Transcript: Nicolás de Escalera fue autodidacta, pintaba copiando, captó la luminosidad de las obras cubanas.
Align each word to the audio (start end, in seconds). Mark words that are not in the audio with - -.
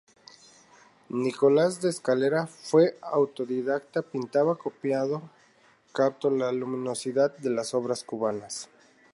Nicolás 1.09 1.79
de 1.79 1.89
Escalera 1.89 2.47
fue 2.47 2.97
autodidacta, 3.03 4.01
pintaba 4.01 4.57
copiando, 4.57 5.21
captó 5.93 6.31
la 6.31 6.51
luminosidad 6.51 7.37
de 7.37 7.51
las 7.51 7.75
obras 7.75 8.03
cubanas. 8.03 8.67